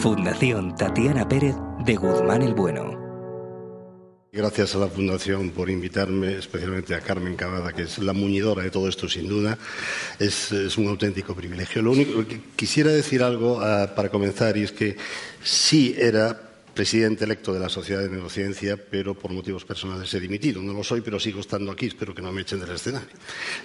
[0.00, 1.54] Fundación Tatiana Pérez
[1.84, 2.98] de Guzmán el Bueno.
[4.32, 8.70] Gracias a la Fundación por invitarme, especialmente a Carmen Cavada, que es la muñidora de
[8.70, 9.58] todo esto, sin duda.
[10.18, 11.82] Es, un auténtico privilegio.
[11.82, 14.96] Lo único que quisiera decir algo ah, para comenzar, y es que
[15.42, 20.62] sí era presidente electo de la Sociedad de Neurociencia, pero por motivos personales he dimitido.
[20.62, 21.86] No lo soy, pero sigo estando aquí.
[21.86, 23.08] Espero que no me echen del escenario.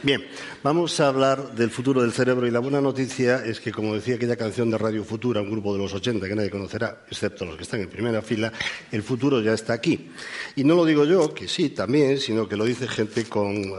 [0.03, 0.25] Bien,
[0.63, 4.15] vamos a hablar del futuro del cerebro y la buena noticia es que, como decía
[4.15, 7.55] aquella canción de Radio Futura, un grupo de los 80 que nadie conocerá, excepto los
[7.55, 8.51] que están en primera fila,
[8.91, 10.09] el futuro ya está aquí.
[10.55, 13.71] Y no lo digo yo, que sí, también, sino que lo dice gente con eh,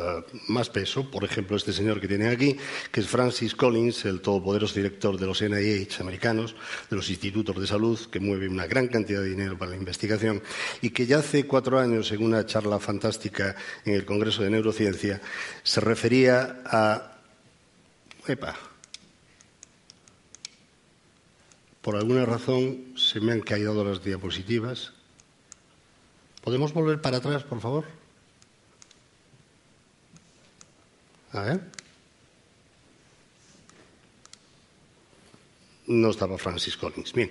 [0.49, 1.11] más peso.
[1.11, 2.57] Por ejemplo, este señor que tienen aquí,
[2.91, 6.55] que es Francis Collins, el todopoderoso director de los NIH americanos,
[6.91, 10.43] de los institutos de salud, que mueve una gran cantidad de dinero para la investigación
[10.81, 15.21] y que ya hace cuatro años, en una charla fantástica en el Congreso de Neurociencia,
[15.63, 17.13] se refería a.
[18.27, 18.57] Epa.
[21.81, 24.93] Por alguna razón se me han caído las diapositivas.
[26.43, 27.85] ¿Podemos volver para atrás, por favor?
[31.33, 31.61] A ver.
[35.87, 37.13] No estaba Francis Collins.
[37.13, 37.31] Bien.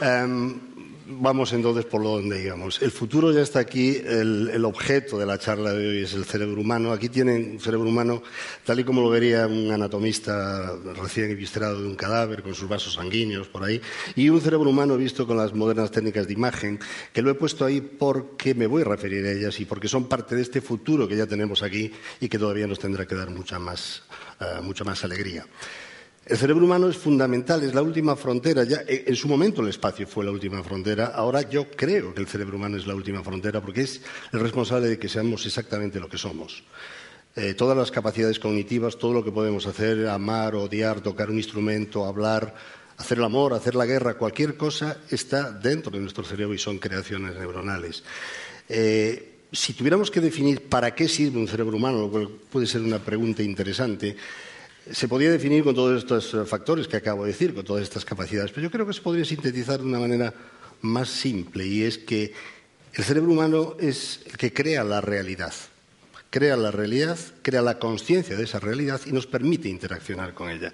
[0.00, 0.58] Em,
[1.06, 2.80] Vamos entonces por donde íbamos.
[2.80, 3.96] El futuro ya está aquí.
[3.96, 6.92] El, objeto de la charla de hoy es el cerebro humano.
[6.92, 8.22] Aquí tienen un cerebro humano
[8.64, 12.94] tal y como lo vería un anatomista recién eviscerado de un cadáver, con sus vasos
[12.94, 13.82] sanguíneos por ahí,
[14.16, 16.80] y un cerebro humano visto con las modernas técnicas de imagen,
[17.12, 20.08] que lo he puesto ahí porque me voy a referir a ellas y porque son
[20.08, 23.28] parte de este futuro que ya tenemos aquí y que todavía nos tendrá que dar
[23.28, 24.04] mucha más,
[24.40, 25.46] eh, mucha más alegría.
[26.26, 28.64] El cerebro humano es fundamental, es la última frontera.
[28.64, 31.06] Ya, eh, en su momento el espacio fue la última frontera.
[31.06, 34.00] Ahora yo creo que el cerebro humano es la última frontera porque es
[34.32, 36.64] el responsable de que seamos exactamente lo que somos.
[37.36, 42.06] Eh, todas las capacidades cognitivas, todo lo que podemos hacer, amar, odiar, tocar un instrumento,
[42.06, 42.54] hablar,
[42.96, 46.78] hacer el amor, hacer la guerra, cualquier cosa está dentro de nuestro cerebro y son
[46.78, 48.02] creaciones neuronales.
[48.68, 52.80] Eh, si tuviéramos que definir para qué sirve un cerebro humano, lo cual puede ser
[52.80, 54.16] una pregunta interesante,
[54.90, 58.04] se podría definir con todos estos eh, factores que acabo de decir, con todas estas
[58.04, 60.34] capacidades, pero yo creo que se podría sintetizar de una manera
[60.82, 62.32] más simple y es que
[62.92, 65.52] el cerebro humano es el que crea la realidad.
[66.30, 70.72] Crea la realidad, crea la conciencia de esa realidad y nos permite interaccionar con ella.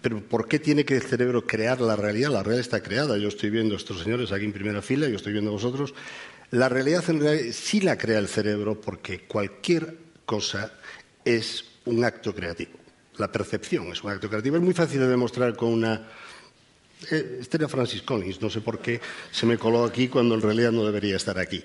[0.00, 2.30] Pero ¿por qué tiene que el cerebro crear la realidad?
[2.30, 3.18] La realidad está creada.
[3.18, 5.94] Yo estoy viendo a estos señores aquí en primera fila, yo estoy viendo a vosotros.
[6.50, 10.72] La realidad en realidad sí la crea el cerebro porque cualquier cosa
[11.24, 12.83] es un acto creativo.
[13.16, 14.56] La percepción es un acto creativo.
[14.56, 16.08] Es muy fácil de demostrar con una...
[17.10, 20.72] Eh, este Francis Collins, no sé por qué se me coló aquí cuando en realidad
[20.72, 21.62] no debería estar aquí.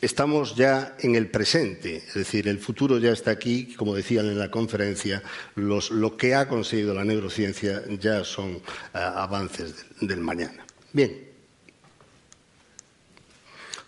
[0.00, 4.38] Estamos ya en el presente, es decir, el futuro ya está aquí, como decían en
[4.38, 5.22] la conferencia,
[5.56, 8.60] lo que ha conseguido la neurociencia ya son eh,
[8.94, 10.64] avances del, mañana.
[10.94, 11.28] Bien,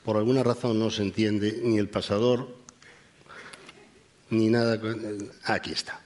[0.05, 2.57] por alguna razón no se entiende ni el pasador
[4.29, 4.79] ni nada.
[5.45, 5.99] Aquí está.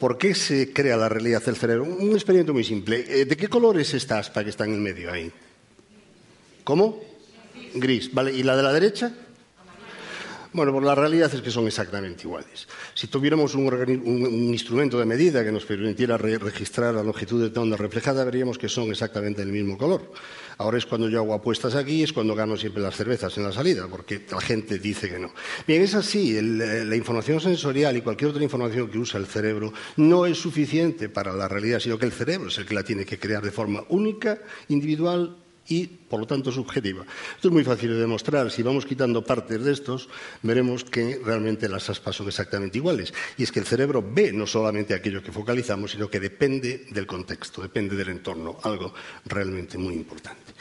[0.00, 1.84] ¿Por qué se crea la realidad del cerebro?
[1.84, 3.04] Un experimento muy simple.
[3.06, 5.30] Eh, ¿De qué color es esta aspa que está en el medio ahí?
[6.64, 6.98] ¿Cómo?
[7.74, 8.10] Gris.
[8.14, 8.32] ¿Vale?
[8.32, 9.12] ¿Y la de la derecha?
[10.52, 12.66] Bueno, pues la realidad es que son exactamente iguales.
[12.94, 18.24] Si tuviéramos un, instrumento de medida que nos permitiera registrar la longitud de onda reflejada,
[18.24, 20.10] veríamos que son exactamente del mismo color.
[20.58, 23.52] Ahora es cuando yo hago apuestas aquí, es cuando gano siempre las cervezas en la
[23.52, 25.32] salida, porque la gente dice que no.
[25.68, 29.72] Bien, es así, eh, la información sensorial y cualquier otra información que usa el cerebro
[29.96, 33.06] no es suficiente para la realidad, sino que el cerebro es el que la tiene
[33.06, 35.36] que crear de forma única, individual
[35.70, 37.06] y, por lo tanto, subjetiva.
[37.36, 38.50] Esto es muy fácil de demostrar.
[38.50, 40.08] Si vamos quitando partes de estos,
[40.42, 43.14] veremos que realmente las aspas son exactamente iguales.
[43.38, 47.06] Y es que el cerebro ve no solamente aquello que focalizamos, sino que depende del
[47.06, 48.92] contexto, depende del entorno, algo
[49.26, 50.52] realmente muy importante.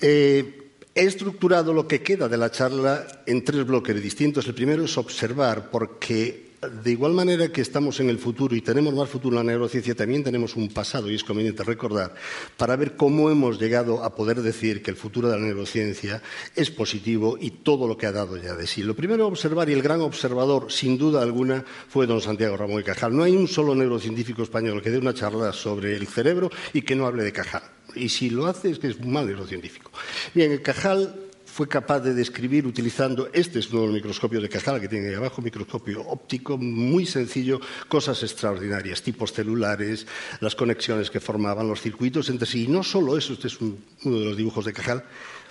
[0.00, 4.46] Eh, he estructurado lo que queda de la charla en tres bloques distintos.
[4.46, 8.94] El primero es observar, porque de igual manera que estamos en el futuro y tenemos
[8.94, 12.14] más futuro en la neurociencia, también tenemos un pasado y es conveniente recordar
[12.56, 16.22] para ver cómo hemos llegado a poder decir que el futuro de la neurociencia
[16.54, 18.84] es positivo y todo lo que ha dado ya de sí.
[18.84, 22.80] Lo primero a observar y el gran observador, sin duda alguna, fue don Santiago Ramón
[22.80, 23.16] y Cajal.
[23.16, 26.94] No hay un solo neurocientífico español que dé una charla sobre el cerebro y que
[26.94, 27.62] no hable de Cajal.
[27.96, 29.90] Y si lo hace es que es un mal neurocientífico.
[30.32, 34.48] Bien, el Cajal fue capaz de describir utilizando, este es uno de los microscopios de
[34.48, 40.06] Cajal que tiene ahí abajo, microscopio óptico, muy sencillo, cosas extraordinarias, tipos celulares,
[40.40, 42.64] las conexiones que formaban, los circuitos entre sí.
[42.64, 45.04] Y no solo eso, este es uno de los dibujos de Cajal,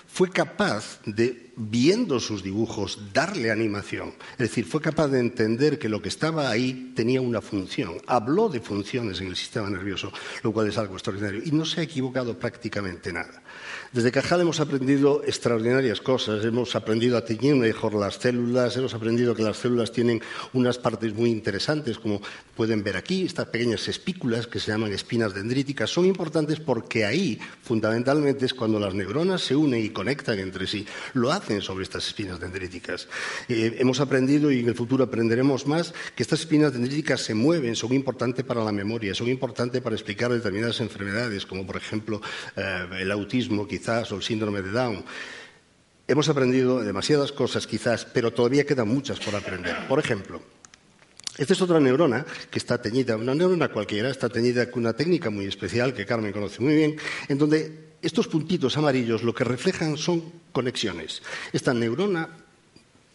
[0.08, 4.14] fue capaz de, viendo sus dibujos, darle animación.
[4.32, 7.94] Es decir, fue capaz de entender que lo que estaba ahí tenía una función.
[8.06, 10.12] Habló de funciones en el sistema nervioso,
[10.42, 11.42] lo cual es algo extraordinario.
[11.44, 13.42] Y no se ha equivocado prácticamente nada.
[13.92, 16.44] Desde Cajal hemos aprendido extraordinarias cosas.
[16.44, 20.22] Hemos aprendido a teñir mejor las células, hemos aprendido que las células tienen
[20.54, 22.22] unas partes muy interesantes, como
[22.56, 25.90] pueden ver aquí, estas pequeñas espículas que se llaman espinas dendríticas.
[25.90, 30.86] Son importantes porque ahí, fundamentalmente, es cuando las neuronas se unen y conectan entre sí.
[31.12, 33.08] Lo hacen sobre estas espinas dendríticas.
[33.48, 37.74] Eh, hemos aprendido, y en el futuro aprenderemos más, que estas espinas dendríticas se mueven,
[37.74, 42.20] son importantes para la memoria, son importantes para explicar determinadas enfermedades, como por ejemplo
[42.56, 45.04] eh, el autismo, quizás, o el síndrome de Down.
[46.06, 49.88] Hemos aprendido demasiadas cosas, quizás, pero todavía quedan muchas por aprender.
[49.88, 50.42] Por ejemplo,
[51.38, 55.30] esta es otra neurona que está teñida, una neurona cualquiera, está teñida con una técnica
[55.30, 56.96] muy especial que Carmen conoce muy bien,
[57.28, 61.22] en donde estos puntitos amarillos lo que reflejan son conexiones.
[61.52, 62.28] Esta neurona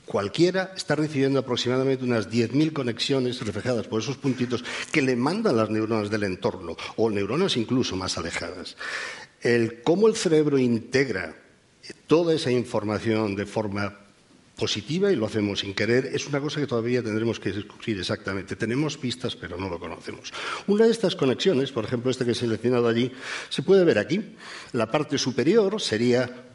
[0.06, 5.70] cualquiera está recibiendo aproximadamente unas 10.000 conexiones reflejadas por esos puntitos que le mandan las
[5.70, 8.78] neuronas del entorno o neuronas incluso más alejadas
[9.42, 11.36] el cómo el cerebro integra
[12.08, 14.07] toda esa información de forma
[14.58, 18.56] positiva y lo hacemos sin querer, es una cosa que todavía tendremos que descubrir exactamente.
[18.56, 20.34] Tenemos pistas, pero no lo conocemos.
[20.66, 23.12] Una de estas conexiones, por ejemplo, esta que he seleccionado allí,
[23.50, 24.36] se puede ver aquí.
[24.74, 26.48] La parte superior sería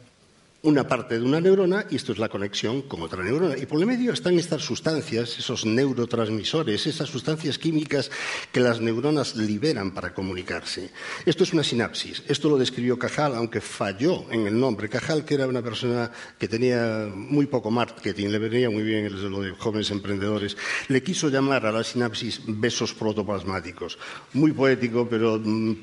[0.63, 3.57] una parte de una neurona y esto es la conexión con otra neurona.
[3.57, 8.09] Y por el medio están estas sustancias, esos neurotransmisores, esas sustancias químicas
[8.49, 10.89] que las neuronas liberan para comunicarse.
[11.25, 12.23] Esto es una sinapsis.
[12.29, 14.87] Esto lo describió Cajal, aunque falló en el nombre.
[14.87, 19.41] Cajal, que era una persona que tenía muy poco marketing, le venía muy bien lo
[19.41, 20.55] de jóvenes emprendedores,
[20.87, 23.99] le quiso llamar a la sinapsis besos protoplasmáticos.
[24.31, 25.75] Muy poético, pero mm,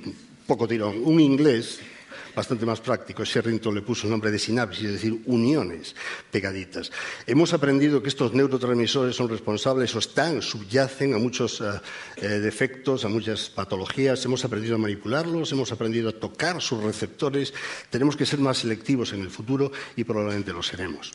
[0.47, 1.03] poco tirón.
[1.05, 1.81] Un inglés
[2.35, 3.25] bastante más práctico.
[3.25, 5.95] Sherrington le puso el nombre de sinapsis, es decir, uniones
[6.31, 6.91] pegaditas.
[7.27, 11.65] Hemos aprendido que estos neurotransmisores son responsables o están, subyacen a muchos eh,
[12.17, 14.25] eh, defectos, a muchas patologías.
[14.25, 17.55] Hemos aprendido a manipularlos, hemos aprendido a tocar sus receptores.
[17.91, 21.13] Tenemos que ser más selectivos en el futuro y probablemente lo seremos.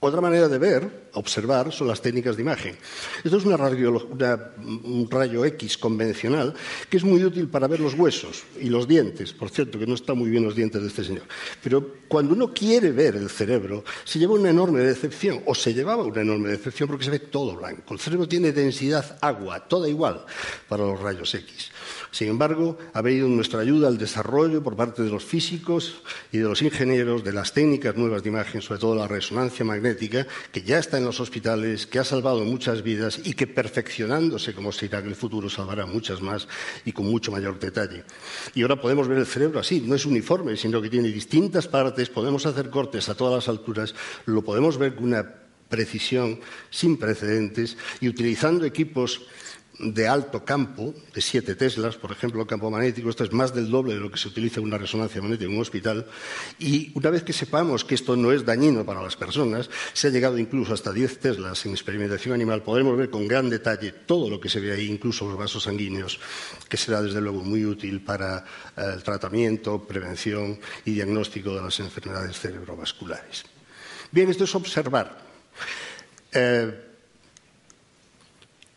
[0.00, 2.76] Otra manera de ver, observar, son las técnicas de imagen.
[3.24, 6.54] Esto es una un rayo X convencional
[6.88, 9.32] que es muy útil para ver los huesos y los dientes.
[9.32, 11.24] Por cierto, que no están muy bien los dientes de este señor.
[11.60, 16.04] Pero cuando uno quiere ver el cerebro, se lleva una enorme decepción, o se llevaba
[16.04, 17.94] una enorme decepción porque se ve todo blanco.
[17.94, 20.24] El cerebro tiene densidad agua, toda igual
[20.68, 21.72] para los rayos X.
[22.10, 26.02] Sin embargo, ha venido en nuestra ayuda al desarrollo por parte de los físicos
[26.32, 30.26] y de los ingenieros de las técnicas nuevas de imagen, sobre todo la resonancia magnética,
[30.52, 34.72] que ya está en los hospitales, que ha salvado muchas vidas y que perfeccionándose, como
[34.72, 36.48] se irá en el futuro, salvará muchas más
[36.84, 38.04] y con mucho mayor detalle.
[38.54, 42.08] Y ahora podemos ver el cerebro así, no es uniforme, sino que tiene distintas partes,
[42.08, 43.94] podemos hacer cortes a todas las alturas,
[44.26, 46.40] lo podemos ver con una precisión
[46.70, 49.26] sin precedentes y utilizando equipos
[49.78, 53.94] de alto campo, de 7 teslas, por ejemplo, campo magnético, esto es más del doble
[53.94, 56.06] de lo que se utiliza en una resonancia magnética en un hospital,
[56.58, 60.10] y una vez que sepamos que esto no es dañino para las personas, se ha
[60.10, 64.40] llegado incluso hasta 10 teslas en experimentación animal, podremos ver con gran detalle todo lo
[64.40, 66.18] que se ve ahí, incluso los vasos sanguíneos,
[66.68, 68.44] que será desde luego muy útil para
[68.76, 73.44] eh, el tratamiento, prevención y diagnóstico de las enfermedades cerebrovasculares.
[74.10, 75.18] Bien, esto es observar.
[76.32, 76.84] Eh,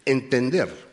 [0.05, 0.90] entender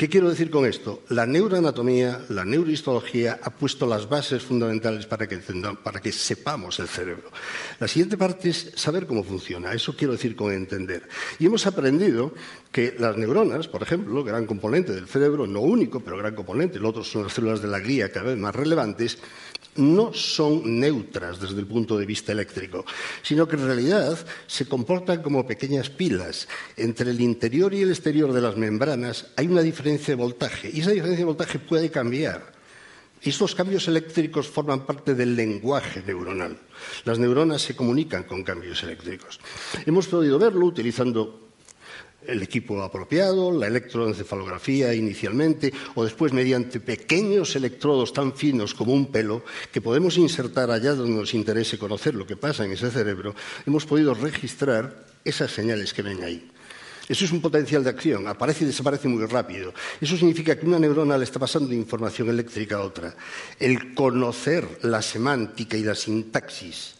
[0.00, 1.02] ¿Qué quiero decir con esto?
[1.10, 5.36] La neuroanatomía, la neurohistología ha puesto las bases fundamentales para que,
[5.82, 7.30] para que, sepamos el cerebro.
[7.78, 9.74] La siguiente parte es saber cómo funciona.
[9.74, 11.06] Eso quiero decir con entender.
[11.38, 12.32] Y hemos aprendido
[12.72, 16.92] que las neuronas, por ejemplo, gran componente del cerebro, no único, pero gran componente, los
[16.92, 19.18] otros son las células de la glía cada vez más relevantes,
[19.76, 22.84] no son neutras desde el punto de vista eléctrico,
[23.22, 26.48] sino que en realidad se comportan como pequeñas pilas.
[26.76, 30.80] Entre el interior y el exterior de las membranas hay una diferencia de voltaje y
[30.80, 32.52] esa diferencia de voltaje puede cambiar.
[33.22, 36.56] Estos cambios eléctricos forman parte del lenguaje neuronal.
[37.04, 39.38] Las neuronas se comunican con cambios eléctricos.
[39.84, 41.49] Hemos podido verlo utilizando
[42.26, 49.06] el equipo apropiado, la electroencefalografía inicialmente, o después mediante pequeños electrodos tan finos como un
[49.06, 53.34] pelo, que podemos insertar allá donde nos interese conocer lo que pasa en ese cerebro,
[53.66, 56.48] hemos podido registrar esas señales que ven ahí.
[57.08, 59.74] Eso es un potencial de acción, aparece y desaparece muy rápido.
[60.00, 63.16] Eso significa que una neurona le está pasando información eléctrica a otra.
[63.58, 66.99] El conocer la semántica y la sintaxis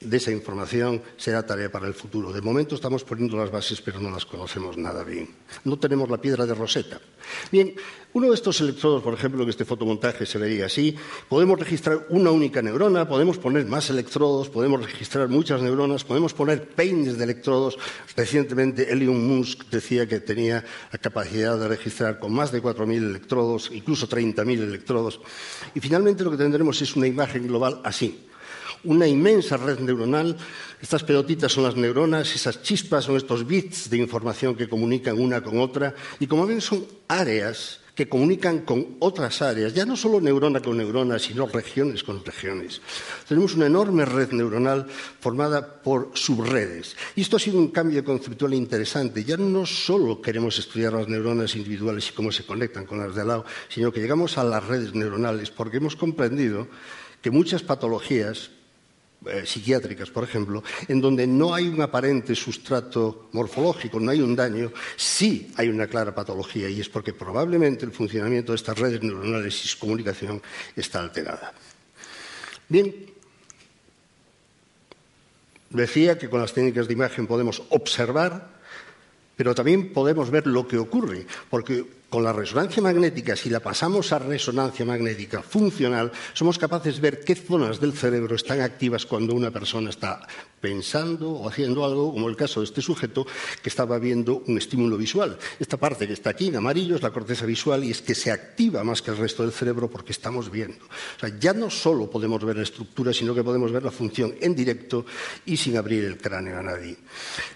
[0.00, 2.32] de esa información será tarea para el futuro.
[2.32, 5.30] De momento estamos poniendo las bases, pero no las conocemos nada bien.
[5.64, 7.00] No tenemos la piedra de Rosetta.
[7.50, 7.74] Bien,
[8.12, 10.94] uno de estos electrodos, por ejemplo, en este fotomontaje se vería así.
[11.28, 16.68] Podemos registrar una única neurona, podemos poner más electrodos, podemos registrar muchas neuronas, podemos poner
[16.68, 17.78] peines de electrodos.
[18.14, 20.62] Recientemente Elon Musk decía que tenía
[20.92, 25.20] la capacidad de registrar con más de 4.000 electrodos, incluso 30.000 electrodos.
[25.74, 28.26] Y finalmente lo que tendremos es una imagen global así
[28.84, 30.36] una inmensa red neuronal.
[30.80, 35.42] Estas pelotitas son las neuronas, esas chispas son estos bits de información que comunican una
[35.42, 40.20] con otra y como ven son áreas que comunican con otras áreas, ya no solo
[40.20, 42.82] neurona con neurona, sino regiones con regiones.
[43.26, 44.86] Tenemos una enorme red neuronal
[45.18, 46.94] formada por subredes.
[47.16, 49.24] Y esto ha sido un cambio conceptual interesante.
[49.24, 53.22] Ya no solo queremos estudiar las neuronas individuales y cómo se conectan con las de
[53.22, 56.68] al lado, sino que llegamos a las redes neuronales porque hemos comprendido
[57.22, 58.50] que muchas patologías
[59.24, 64.36] eh, psiquiátricas, por ejemplo, en donde no hay un aparente sustrato morfológico, no hay un
[64.36, 69.02] daño, sí hay una clara patología y es porque probablemente el funcionamiento de estas redes
[69.02, 70.42] neuronales y comunicación
[70.76, 71.52] está alterada.
[72.68, 72.94] Bien,
[75.70, 78.56] decía que con las técnicas de imagen podemos observar,
[79.36, 84.12] pero también podemos ver lo que ocurre, porque con la resonancia magnética, si la pasamos
[84.12, 89.34] a resonancia magnética funcional, somos capaces de ver qué zonas del cerebro están activas cuando
[89.34, 90.26] una persona está
[90.60, 93.26] pensando o haciendo algo, como el caso de este sujeto
[93.62, 95.38] que estaba viendo un estímulo visual.
[95.60, 98.30] Esta parte que está aquí en amarillo es la corteza visual y es que se
[98.30, 100.84] activa más que el resto del cerebro porque estamos viendo.
[100.84, 104.34] O sea, ya no solo podemos ver la estructura, sino que podemos ver la función
[104.40, 105.04] en directo
[105.44, 106.96] y sin abrir el cráneo a nadie.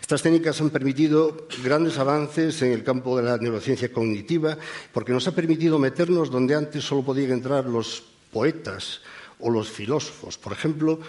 [0.00, 4.49] Estas técnicas han permitido grandes avances en el campo de la neurociencia cognitiva
[4.92, 8.02] porque nos ha permitido meternos donde antes solo podían entrar los
[8.32, 9.00] poetas
[9.40, 10.38] o los filósofos.
[10.38, 11.00] Por ejemplo,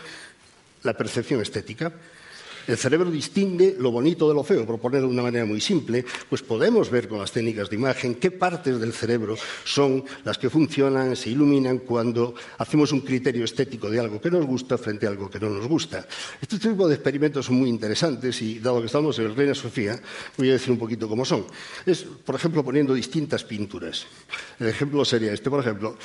[0.84, 1.94] la percepción estética.
[2.68, 6.06] El cerebro distingue lo bonito de lo feo, por ponerlo de una manera muy simple,
[6.30, 10.50] pues podemos ver con las técnicas de imagen qué partes del cerebro son las que
[10.50, 15.10] funcionan, se iluminan cuando hacemos un criterio estético de algo que nos gusta frente a
[15.10, 16.08] algo que no nos gusta.
[16.42, 20.00] Este tipo de experimentos son muy interesantes y, dado que estamos en el Reina Sofía,
[20.38, 21.46] voy a decir un poquito cómo son.
[21.86, 24.06] Es, por ejemplo, poniendo distintas pinturas.
[24.60, 25.98] El ejemplo sería este, por ejemplo.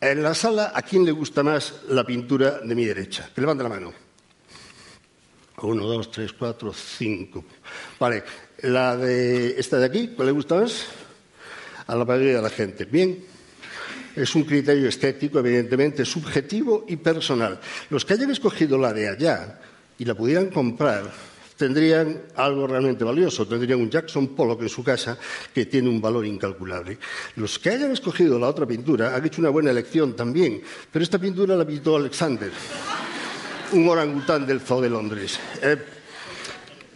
[0.00, 3.30] En la sala, ¿a quién le gusta más la pintura de mi derecha?
[3.34, 4.03] Que levante la mano.
[5.62, 7.44] Uno, dos, tres, cuatro, cinco.
[7.98, 8.24] Vale,
[8.62, 10.86] la de esta de aquí, ¿cuál le gusta más?
[11.86, 12.84] A la mayoría de la gente.
[12.86, 13.24] Bien,
[14.16, 17.60] es un criterio estético, evidentemente, subjetivo y personal.
[17.90, 19.60] Los que hayan escogido la de allá
[19.98, 21.10] y la pudieran comprar,
[21.56, 25.16] tendrían algo realmente valioso, tendrían un Jackson Pollock en su casa
[25.54, 26.98] que tiene un valor incalculable.
[27.36, 30.60] Los que hayan escogido la otra pintura han hecho una buena elección también,
[30.92, 32.50] pero esta pintura la pintó Alexander
[33.72, 35.38] un orangután del Zoo de Londres.
[35.62, 35.76] Eh,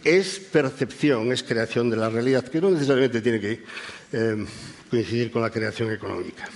[0.03, 3.63] es percepción, es creación de la realidad, que no necesariamente tiene que
[4.13, 4.45] eh,
[4.89, 6.47] coincidir con la creación económica.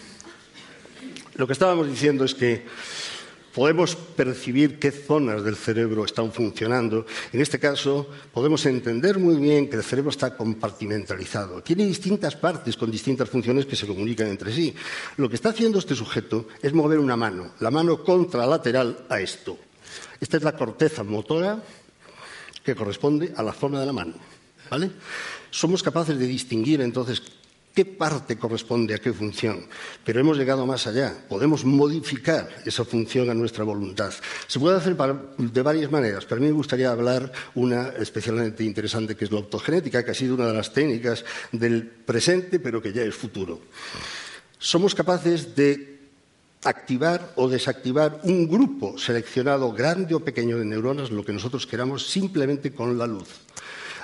[1.36, 2.64] Lo que estábamos diciendo es que
[3.54, 7.06] podemos percibir qué zonas del cerebro están funcionando.
[7.32, 11.62] En este caso, podemos entender muy bien que el cerebro está compartimentalizado.
[11.62, 14.74] Tiene distintas partes con distintas funciones que se comunican entre sí.
[15.18, 19.58] Lo que está haciendo este sujeto es mover una mano, la mano contralateral a esto.
[20.24, 21.62] Esta es la corteza motora
[22.64, 24.14] que corresponde a la zona de la mano.
[24.72, 24.90] ¿vale?
[25.52, 27.22] Somos capaces de distinguir entonces
[27.76, 29.68] qué parte corresponde a qué función,
[30.06, 31.14] pero hemos llegado más allá.
[31.28, 34.14] Podemos modificar esa función a nuestra voluntad.
[34.48, 39.18] Se puede hacer de varias maneras, pero a mí me gustaría hablar una especialmente interesante
[39.18, 42.94] que es la optogenética, que ha sido una de las técnicas del presente, pero que
[42.94, 43.60] ya es futuro.
[44.58, 45.93] Somos capaces de
[46.64, 52.08] activar o desactivar un grupo seleccionado grande o pequeño de neuronas, lo que nosotros queramos,
[52.08, 53.28] simplemente con la luz,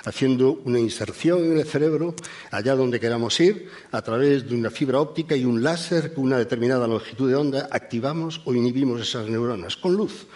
[0.04, 2.14] haciendo una inserción en el cerebro
[2.50, 6.38] allá donde queramos ir, a través de una fibra óptica y un láser con una
[6.38, 10.26] determinada longitud de onda, activamos o inhibimos esas neuronas con luz.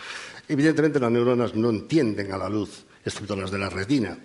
[0.49, 4.19] Evidentemente las neuronas no entienden a la luz, excepto las de la retina.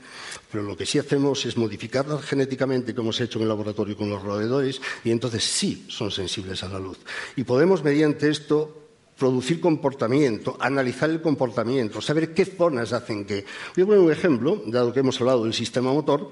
[0.51, 3.97] Pero lo que sí hacemos es modificarlas genéticamente, como se ha hecho en el laboratorio
[3.97, 6.97] con los roedores, y entonces sí son sensibles a la luz.
[7.35, 8.75] Y podemos, mediante esto,
[9.17, 13.45] producir comportamiento, analizar el comportamiento, saber qué zonas hacen qué.
[13.75, 16.31] Voy a poner un ejemplo, dado que hemos hablado del sistema motor,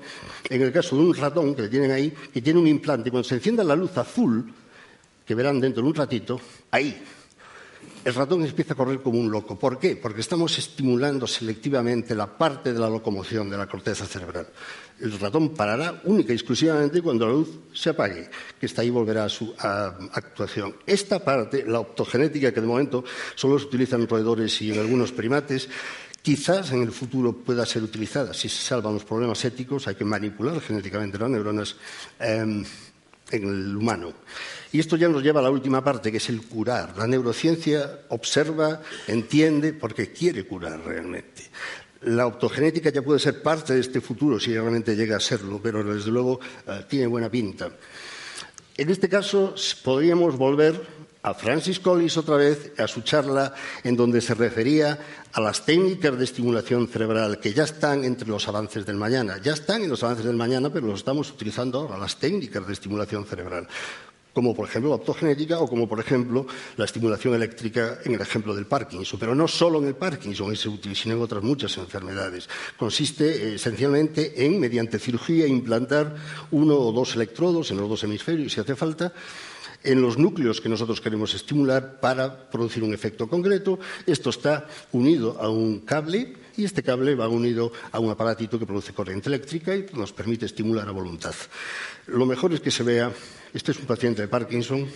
[0.50, 3.12] en el caso de un ratón que le tienen ahí, que tiene un implante, y
[3.12, 4.54] cuando se encienda la luz azul,
[5.26, 6.40] que verán dentro de un ratito,
[6.72, 7.04] ahí
[8.08, 9.60] el ratón empieza a correr como un loco.
[9.60, 9.98] ¿Por qué?
[9.98, 14.48] Porque estamos estimulando selectivamente la parte de la locomoción de la corteza cerebral.
[15.02, 19.26] El ratón parará única y exclusivamente cuando la luz se apague, que está ahí volverá
[19.26, 20.78] a su actuación.
[20.86, 23.04] Esta parte, la optogenética, que de momento
[23.36, 25.68] solo se utiliza en roedores y en algunos primates,
[26.22, 28.34] quizás en el futuro pueda ser utilizada.
[28.34, 31.76] Si se salvan los problemas éticos, hay que manipular genéticamente las neuronas
[32.20, 32.64] em,
[33.32, 34.14] en el humano.
[34.72, 36.98] Y esto ya nos lleva a la última parte, que es el curar.
[36.98, 41.44] La neurociencia observa, entiende, porque quiere curar realmente.
[42.02, 45.84] La optogenética ya puede ser parte de este futuro, si realmente llega a serlo, pero
[45.84, 47.72] desde luego eh, tiene buena pinta.
[48.76, 50.80] En este caso, podríamos volver
[51.28, 53.54] a Francis Collins otra vez a su charla
[53.84, 54.98] en donde se refería
[55.34, 59.38] a las técnicas de estimulación cerebral que ya están entre los avances del mañana.
[59.44, 62.74] Ya están en los avances del mañana, pero los estamos utilizando ahora, las técnicas de
[62.74, 63.68] estimulación cerebral
[64.34, 68.54] como por ejemplo la optogenética o como por ejemplo la estimulación eléctrica en el ejemplo
[68.54, 69.20] del Parkinson.
[69.20, 72.48] Pero no solo en el Parkinson es útil, sino en otras muchas enfermedades.
[72.78, 76.16] Consiste eh, esencialmente en, mediante cirugía, implantar
[76.52, 79.12] uno o dos electrodos en los dos hemisferios, si hace falta,
[79.84, 83.80] en los núcleos que nosotros queremos estimular para producir un efecto concreto.
[84.06, 88.66] Esto está unido a un cable y este cable va unido a un aparatito que
[88.66, 91.36] produce corriente eléctrica y nos permite estimular a voluntad.
[92.08, 93.12] Lo mejor es que se vea
[93.54, 94.88] este es un paciente de Parkinson.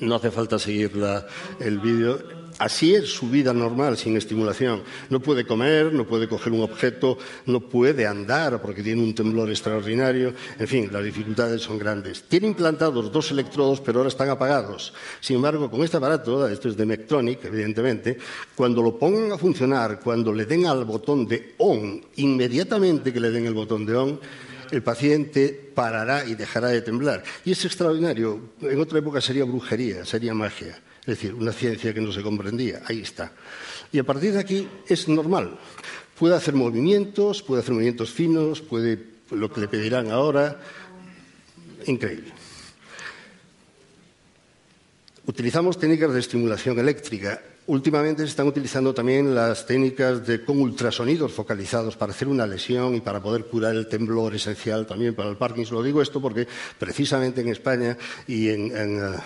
[0.00, 0.92] No hace falta seguir
[1.60, 2.43] el vídeo.
[2.58, 4.82] Así es su vida normal, sin estimulación.
[5.10, 9.50] No puede comer, no puede coger un objeto, no puede andar porque tiene un temblor
[9.50, 10.32] extraordinario.
[10.58, 12.22] En fin, las dificultades son grandes.
[12.22, 14.94] Tiene implantados dos electrodos, pero ahora están apagados.
[15.20, 18.18] Sin embargo, con este aparato, esto es de Mectronic, evidentemente,
[18.54, 23.32] cuando lo pongan a funcionar, cuando le den al botón de on, inmediatamente que le
[23.32, 24.20] den el botón de on,
[24.70, 27.24] el paciente parará y dejará de temblar.
[27.44, 28.40] Y es extraordinario.
[28.60, 30.78] En otra época sería brujería, sería magia.
[31.04, 32.80] Es decir, una ciencia que no se comprendía.
[32.86, 33.32] Ahí está.
[33.92, 35.58] Y a partir de aquí es normal.
[36.18, 38.98] Puede hacer movimientos, puede hacer movimientos finos, puede
[39.30, 40.58] lo que le pedirán ahora.
[41.86, 42.32] Increíble.
[45.26, 51.96] Utilizamos técnicas de estimulación eléctrica Últimamente se están utilizando también las técnicas con ultrasonidos focalizados
[51.96, 55.78] para hacer una lesión y para poder curar el temblor esencial también para el Parkinson.
[55.78, 56.46] Lo digo esto porque
[56.78, 59.16] precisamente en España y eh,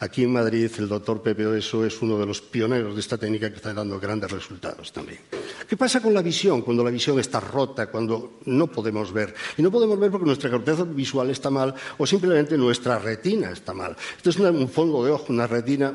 [0.00, 3.50] aquí en Madrid el doctor Pepe Oeso es uno de los pioneros de esta técnica
[3.50, 5.20] que está dando grandes resultados también.
[5.68, 9.34] ¿Qué pasa con la visión cuando la visión está rota, cuando no podemos ver?
[9.58, 13.74] Y no podemos ver porque nuestra corteza visual está mal o simplemente nuestra retina está
[13.74, 13.94] mal.
[14.16, 15.92] Esto es un fondo de ojo, una retina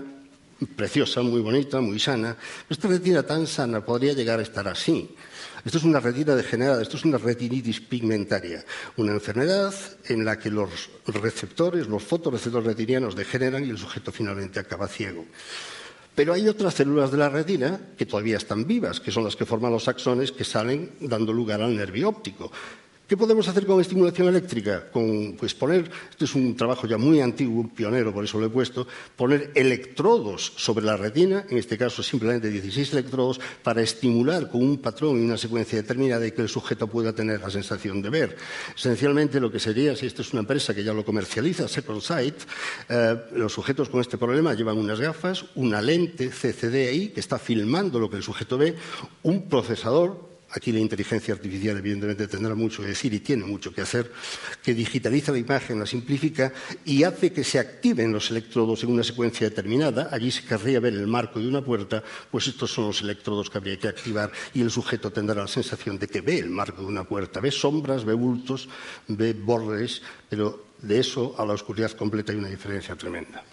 [0.75, 2.35] preciosa, muy bonita, muy sana.
[2.69, 5.15] Esta retina tan sana podría llegar a estar así.
[5.65, 8.63] Esto es una retina degenerada, esto es una retinitis pigmentaria,
[8.95, 9.73] una enfermedad
[10.05, 15.25] en la que los receptores, los fotoreceptores retinianos degeneran y el sujeto finalmente acaba ciego.
[16.15, 19.45] Pero hay otras células de la retina que todavía están vivas, que son las que
[19.45, 22.51] forman los axones que salen dando lugar al nervio óptico.
[23.09, 24.91] ¿Qué podemos hacer con estimulación eléctrica?
[24.91, 28.49] Con, pues poner, este es un trabajo ya muy antiguo, pionero, por eso lo he
[28.51, 34.61] puesto, poner electrodos sobre la retina, en este caso simplemente 16 electrodos, para estimular con
[34.61, 38.11] un patrón y una secuencia determinada y que el sujeto pueda tener la sensación de
[38.11, 38.37] ver.
[38.77, 42.35] Esencialmente lo que sería, si esta es una empresa que ya lo comercializa, Second Sight,
[42.89, 47.39] eh, los sujetos con este problema llevan unas gafas, una lente CCD ahí que está
[47.39, 48.75] filmando lo que el sujeto ve,
[49.23, 53.81] un procesador Aquí la inteligencia artificial evidentemente tendrá mucho que decir y tiene mucho que
[53.81, 54.11] hacer,
[54.63, 56.51] que digitaliza la imagen, la simplifica
[56.85, 60.09] y hace que se activen los electrodos en una secuencia determinada.
[60.11, 63.59] Allí se querría ver el marco de una puerta, pues estos son los electrodos que
[63.59, 66.87] habría que activar y el sujeto tendrá la sensación de que ve el marco de
[66.87, 67.39] una puerta.
[67.39, 68.69] Ve sombras, ve bultos,
[69.07, 73.43] ve bordes, pero de eso a la oscuridad completa hay una diferencia tremenda.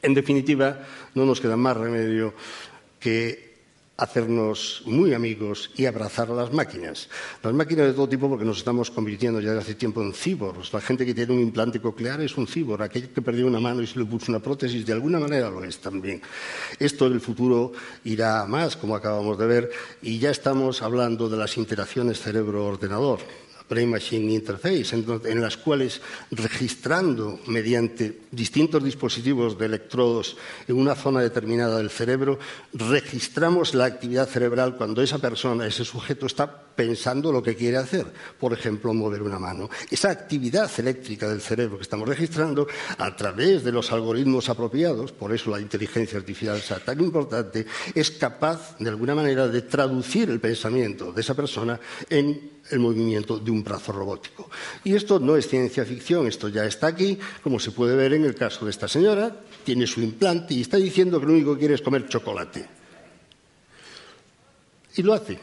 [0.00, 0.80] En definitiva,
[1.14, 2.34] no nos queda más remedio
[2.98, 3.49] que
[4.00, 7.08] hacernos muy amigos y abrazar a las máquinas.
[7.42, 10.72] Las máquinas de todo tipo porque nos estamos convirtiendo ya desde hace tiempo en cíboros.
[10.72, 12.82] La gente que tiene un implante coclear es un cíbor.
[12.82, 15.62] Aquel que perdió una mano y se le puso una prótesis de alguna manera lo
[15.62, 16.22] es también.
[16.78, 17.72] Esto en el futuro
[18.04, 23.20] irá más, como acabamos de ver, y ya estamos hablando de las interacciones cerebro-ordenador.
[23.70, 26.02] Brain-Machine Interface, en, las cuales
[26.32, 32.38] registrando mediante distintos dispositivos de electrodos en una zona determinada del cerebro,
[32.72, 38.06] registramos la actividad cerebral cuando esa persona, ese sujeto está pensando lo que quiere hacer,
[38.38, 39.70] por ejemplo, mover una mano.
[39.90, 42.66] Esa actividad eléctrica del cerebro que estamos registrando
[42.98, 48.10] a través de los algoritmos apropiados, por eso la inteligencia artificial es tan importante, es
[48.12, 51.78] capaz, de alguna manera, de traducir el pensamiento de esa persona
[52.08, 54.50] en el movimiento de un brazo robótico.
[54.84, 58.24] Y esto no es ciencia ficción, esto ya está aquí, como se puede ver en
[58.24, 61.60] el caso de esta señora, tiene su implante y está diciendo que lo único que
[61.60, 62.66] quiere es comer chocolate.
[64.96, 65.38] Y lo hace.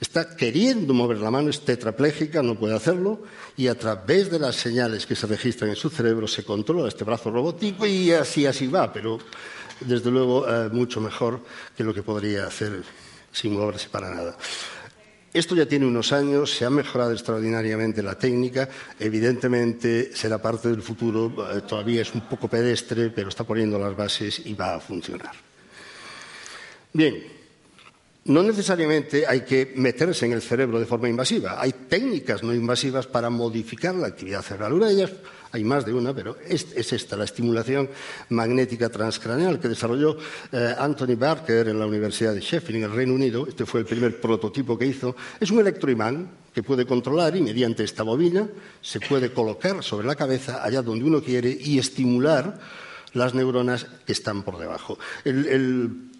[0.00, 3.22] Está queriendo mover la mano, es tetrapléjica, no puede hacerlo,
[3.56, 7.04] y a través de las señales que se registran en su cerebro se controla este
[7.04, 9.18] brazo robótico y así, así va, pero
[9.80, 11.40] desde luego eh, mucho mejor
[11.76, 12.82] que lo que podría hacer
[13.32, 14.36] sin moverse para nada.
[15.34, 18.68] Esto ya tiene unos años, se ha mejorado extraordinariamente la técnica,
[19.00, 23.96] evidentemente será parte del futuro, eh, todavía es un poco pedestre, pero está poniendo las
[23.96, 25.32] bases y va a funcionar.
[26.92, 27.20] Bien,
[28.26, 31.60] no necesariamente hay que meterse en el cerebro de forma invasiva.
[31.60, 34.74] Hay técnicas no invasivas para modificar la actividad cerebral.
[34.74, 35.12] Una de ellas,
[35.54, 37.88] hay más de una, pero es, esta, la estimulación
[38.30, 40.18] magnética transcraneal que desarrolló
[40.50, 43.46] eh, Anthony Barker en la Universidad de Sheffield, en el Reino Unido.
[43.46, 45.14] Este fue el primer prototipo que hizo.
[45.38, 48.48] Es un electroimán que puede controlar y mediante esta bobina
[48.80, 52.58] se puede colocar sobre la cabeza allá donde uno quiere y estimular
[53.12, 54.98] las neuronas que están por debajo.
[55.24, 56.10] el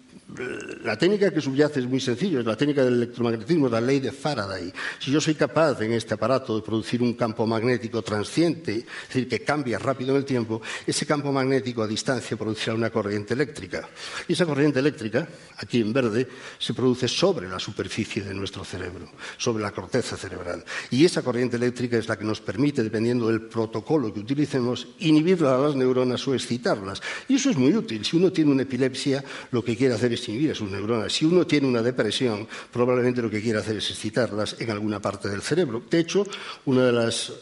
[0.83, 4.11] la técnica que subyace es muy sencilla, es la técnica del electromagnetismo, la ley de
[4.11, 4.73] Faraday.
[4.99, 9.27] Si yo soy capaz en este aparato de producir un campo magnético transiente, es decir,
[9.27, 13.87] que cambia rápido en el tiempo, ese campo magnético a distancia producirá una corriente eléctrica.
[14.27, 19.11] Y esa corriente eléctrica, aquí en verde, se produce sobre la superficie de nuestro cerebro,
[19.37, 20.65] sobre la corteza cerebral.
[20.89, 25.43] Y esa corriente eléctrica es la que nos permite, dependiendo del protocolo que utilicemos, inhibir
[25.45, 27.01] a las neuronas o excitarlas.
[27.27, 28.03] Y eso es muy útil.
[28.03, 31.13] Si uno tiene una epilepsia, lo que quiere hacer inhibir a sus neuronas.
[31.13, 35.29] Si uno tiene una depresión, probablemente lo que quiere hacer es excitarlas en alguna parte
[35.29, 35.83] del cerebro.
[35.89, 36.25] De hecho,
[36.65, 37.33] una de las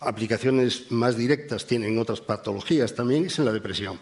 [0.00, 3.98] aplicaciones más directas tienen otras patologías también es en la depresión.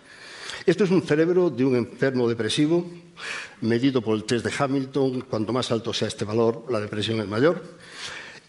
[0.64, 2.90] Esto es un cerebro de un enfermo depresivo,
[3.60, 5.22] medido por el test de Hamilton.
[5.22, 7.62] Cuanto más alto sea este valor, la depresión es mayor.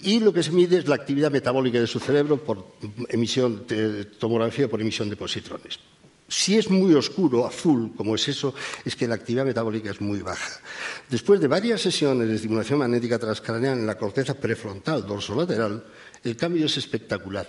[0.02, 2.74] Y lo que se mide es la actividad metabólica de su cerebro por
[3.10, 5.80] emisión de tomografía por emisión de positrones.
[6.30, 10.20] Si es muy oscuro, azul, como es eso, es que la actividad metabólica es muy
[10.20, 10.60] baja.
[11.10, 15.86] Después de varias sesiones de estimulación magnética transcraneal en la corteza prefrontal dorsolateral,
[16.24, 17.48] el cambio es espectacular.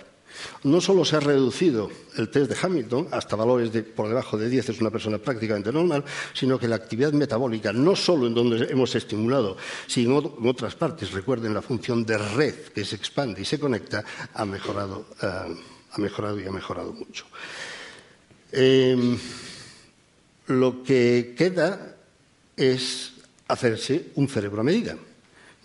[0.63, 4.47] No solo se ha reducido el test de Hamilton hasta valores de por debajo de
[4.47, 8.71] 10, es una persona prácticamente normal, sino que la actividad metabólica, no solo en donde
[8.71, 13.45] hemos estimulado, sino en otras partes, recuerden la función de red que se expande y
[13.45, 15.27] se conecta, ha mejorado, eh,
[15.91, 17.25] ha mejorado y ha mejorado mucho.
[18.51, 19.17] Em,
[20.47, 21.95] lo que queda
[22.57, 23.13] es
[23.47, 24.97] hacerse un cerebro a medida.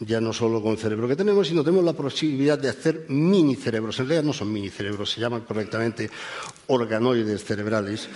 [0.01, 3.57] Ya no solo con el cerebro que tenemos, sino tenemos la posibilidad de hacer mini
[3.57, 3.99] cerebros.
[4.01, 6.11] En realidad no son mini cerebros, se llaman correctamente
[6.66, 8.09] organoides cerebrales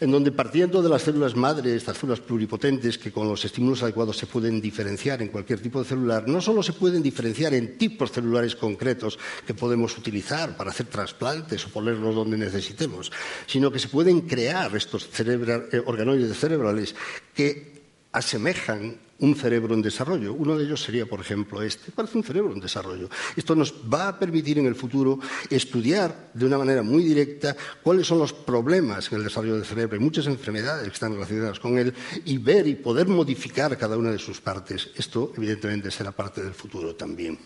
[0.00, 4.16] en donde partiendo de las células madre, estas células pluripotentes que con los estímulos adecuados
[4.16, 8.12] se pueden diferenciar en cualquier tipo de celular, no solo se pueden diferenciar en tipos
[8.12, 13.10] celulares concretos que podemos utilizar para hacer trasplantes o ponerlos donde necesitemos,
[13.46, 16.94] sino que se pueden crear estos eh, organoides cerebrales
[17.34, 17.78] que
[18.12, 20.32] asemejan un cerebro en desarrollo.
[20.32, 21.90] Uno de ellos sería, por ejemplo, este.
[21.90, 23.08] Parece un cerebro en desarrollo.
[23.36, 25.18] Esto nos va a permitir en el futuro
[25.50, 29.96] estudiar de una manera muy directa cuáles son los problemas en el desarrollo del cerebro
[29.96, 31.92] y muchas enfermedades que están relacionadas con él
[32.24, 34.90] y ver y poder modificar cada una de sus partes.
[34.94, 37.38] Esto, evidentemente, será parte del futuro también.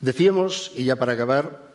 [0.00, 1.74] Decíamos, y ya para acabar,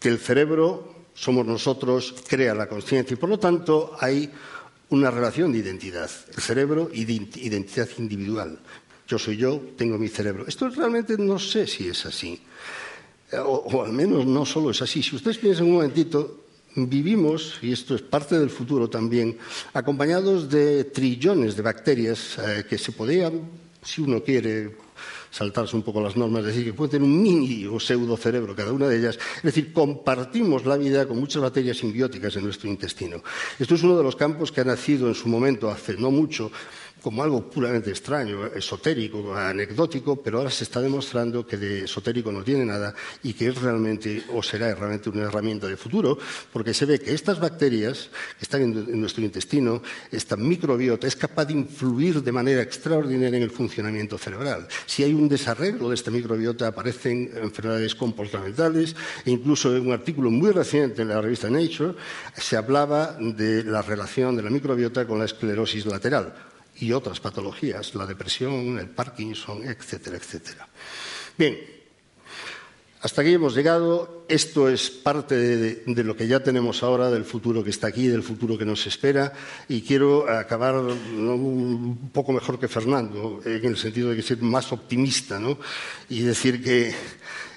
[0.00, 4.30] que el cerebro somos nosotros, crea la conciencia y por lo tanto hay
[4.90, 8.58] una relación de identidad, el cerebro y de identidad individual.
[9.06, 10.46] Yo soy yo, tengo mi cerebro.
[10.46, 12.40] Esto realmente no sé si es así.
[13.32, 15.02] O, al menos no solo es así.
[15.02, 19.36] Si ustedes piensan un momentito, vivimos, y esto es parte del futuro también,
[19.72, 23.42] acompañados de trillones de bacterias eh, que se podían,
[23.82, 24.76] si uno quiere,
[25.30, 28.54] saltarse un poco las normas, es decir, que pueden tener un mini o pseudo cerebro
[28.54, 29.18] cada una de ellas.
[29.36, 33.22] Es decir, compartimos la vida con muchas bacterias simbióticas en nuestro intestino.
[33.58, 36.50] Esto es uno de los campos que ha nacido en su momento, hace no mucho,
[37.02, 42.42] como algo puramente extraño, esotérico, anecdótico, pero ahora se está demostrando que de esotérico no
[42.42, 46.18] tiene nada y que es realmente o será realmente una herramienta de futuro,
[46.52, 51.46] porque se ve que estas bacterias que están en, nuestro intestino, esta microbiota, es capaz
[51.46, 54.66] de influir de manera extraordinaria en el funcionamiento cerebral.
[54.86, 60.30] Si hay un desarreglo de esta microbiota, aparecen enfermedades comportamentales e incluso en un artículo
[60.30, 61.94] muy reciente en la revista Nature
[62.36, 66.47] se hablaba de la relación de la microbiota con la esclerosis lateral
[66.80, 70.68] y otras patologías, la depresión, el Parkinson, etcétera, etcétera.
[71.36, 71.56] Bien,
[73.00, 74.24] Hasta aquí hemos llegado.
[74.28, 78.24] Esto es parte de, lo que ya tenemos ahora, del futuro que está aquí, del
[78.24, 79.32] futuro que nos espera.
[79.68, 84.72] Y quiero acabar un poco mejor que Fernando, en el sentido de que ser más
[84.72, 85.58] optimista ¿no?
[86.08, 86.92] y decir que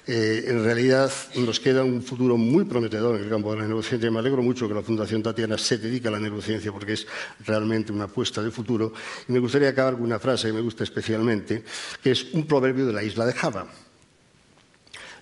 [0.06, 4.10] eh, en realidad nos queda un futuro muy prometedor en el campo de la neurociencia.
[4.10, 7.06] Me alegro mucho que la Fundación Tatiana se dedique a la neurociencia porque es
[7.46, 8.92] realmente una apuesta de futuro.
[9.28, 11.64] Y me gustaría acabar con una frase que me gusta especialmente,
[12.02, 13.66] que es un proverbio de la isla de Java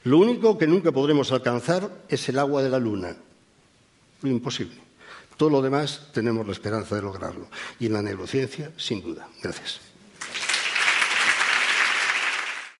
[0.04, 3.14] lo único que nunca podremos alcanzar es el agua de la luna.
[4.22, 4.76] Imposible.
[5.36, 7.48] Todo lo demás tenemos la esperanza de lograrlo.
[7.78, 9.28] Y en la neurociencia, sin duda.
[9.42, 9.89] Gracias.